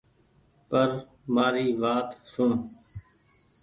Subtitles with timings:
[0.69, 0.89] پر
[1.33, 2.49] مآري وآت سوڻ